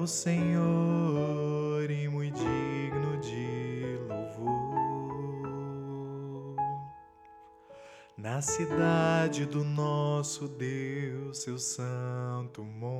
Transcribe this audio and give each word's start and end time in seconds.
o 0.00 0.06
Senhor 0.06 1.90
e 1.90 2.08
muito 2.08 2.38
digno 2.38 3.18
de 3.18 3.98
louvor. 4.08 4.56
Na 8.16 8.40
cidade 8.40 9.44
do 9.44 9.62
nosso 9.62 10.48
Deus, 10.48 11.42
seu 11.42 11.58
santo 11.58 12.64
monte, 12.64 12.96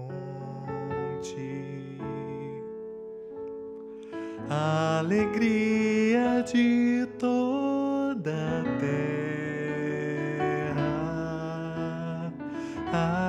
a 4.51 4.99
alegria 4.99 6.43
de 6.43 7.09
toda 7.19 8.31
a 8.31 8.63
terra. 8.79 9.21
Ah, 12.93 13.20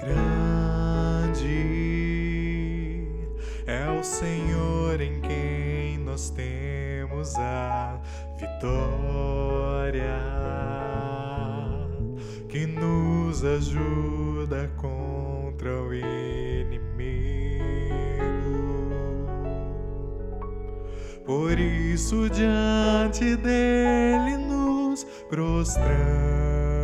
Grande 0.00 1.90
é 3.66 3.86
o 3.90 4.02
Senhor 4.02 4.98
em 4.98 5.20
quem 5.20 5.98
nós 5.98 6.30
temos 6.30 7.36
a 7.36 8.00
vitória, 8.38 10.18
que 12.48 12.66
nos 12.66 13.44
ajuda 13.44 14.72
contra 14.78 15.82
o 15.82 15.92
inimigo. 15.94 16.80
Por 21.26 21.58
isso, 21.60 22.30
diante 22.30 23.36
dele 23.36 24.38
nos 24.38 25.04
prostramos. 25.28 26.79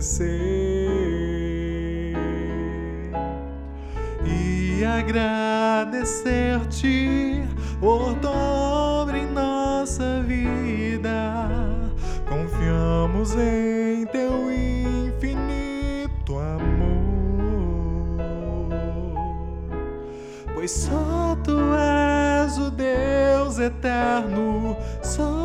Engrandecer 0.00 0.26
e 4.24 4.82
agradecer-te 4.84 7.44
por 7.78 8.16
obra 8.24 9.18
em 9.18 9.30
nossa 9.30 10.22
vida. 10.22 11.44
Confiamos 12.26 13.34
em 13.34 14.06
teu 14.06 14.50
infinito 14.50 16.38
amor, 16.38 18.16
pois 20.54 20.70
só 20.70 21.36
tu 21.44 21.58
és 21.74 22.56
o 22.58 22.70
Deus 22.70 23.58
eterno 23.58 24.74
sobre 25.02 25.39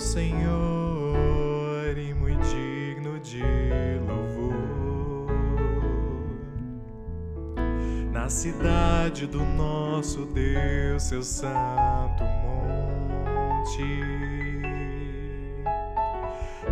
Senhor 0.00 1.96
e 1.98 2.14
muito 2.14 2.42
digno 2.48 3.18
de 3.18 3.42
louvor. 4.06 5.26
Na 8.12 8.28
cidade 8.28 9.26
do 9.26 9.44
nosso 9.44 10.24
Deus, 10.26 11.02
seu 11.02 11.22
santo 11.22 12.24
monte, 12.42 13.82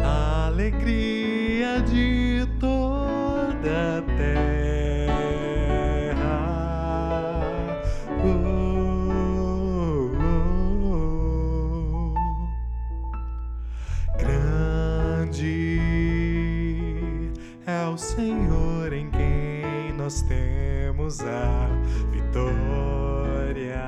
a 0.02 0.46
alegria 0.46 1.80
de 1.82 2.46
toda 2.60 3.98
a 3.98 4.02
terra. 4.16 4.65
Senhor 17.96 18.92
em 18.92 19.10
quem 19.10 19.92
nós 19.96 20.20
temos 20.22 21.20
a 21.20 21.68
vitória, 22.10 23.82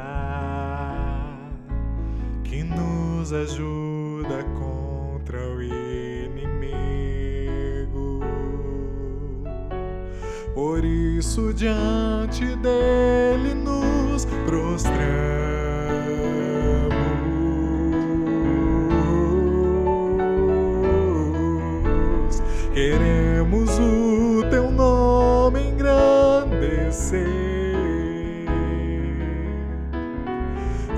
que 2.43 2.63
nos 2.65 3.33
ajuda 3.33 4.45
contra 4.59 5.39
o 5.39 5.63
inimigo. 5.63 6.99
Por 10.55 10.85
isso, 10.85 11.53
diante 11.53 12.57
dele 12.57 13.55
nos 13.55 14.25
prostramos. 14.47 14.99
Queremos 22.73 23.28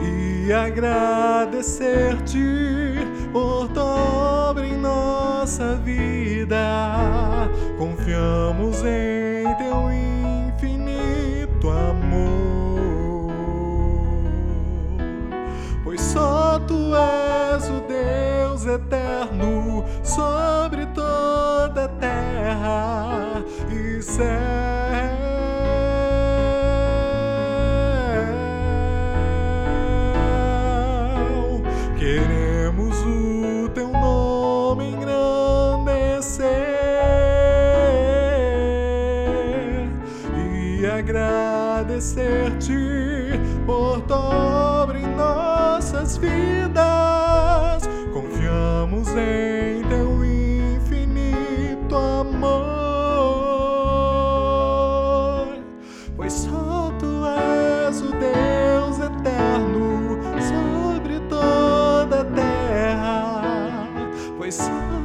e 0.00 0.52
agradecer-te 0.52 2.38
por 3.32 3.66
tua 3.68 4.50
obra 4.50 4.64
em 4.64 4.76
nossa 4.76 5.74
vida. 5.76 6.56
Confiamos 7.76 8.84
em 8.84 9.52
teu 9.56 9.90
infinito 9.90 11.68
amor, 11.70 13.32
pois 15.82 16.00
só 16.00 16.60
tu 16.60 16.94
és 16.94 17.68
o 17.68 17.80
Deus 17.88 18.64
eterno 18.64 19.84
sobre 20.04 20.86
toda 20.86 21.86
a 21.86 21.88
terra 21.88 23.42
e 23.72 24.00
céu. 24.00 24.79
agradecer-te 41.00 43.40
por 43.64 44.02
dobro 44.02 44.98
em 44.98 45.06
nossas 45.16 46.18
vidas. 46.18 47.88
Confiamos 48.12 49.08
em 49.08 49.82
teu 49.88 50.22
infinito 50.24 51.96
amor, 51.96 52.68
pois 56.16 56.34
só 56.34 56.92
tu 56.98 57.24
és 57.88 58.02
o 58.02 58.12
Deus 58.12 58.98
eterno 58.98 60.18
sobre 60.38 61.18
toda 61.30 62.20
a 62.20 62.24
terra, 62.24 63.42
pois 64.36 64.54
só 64.54 64.99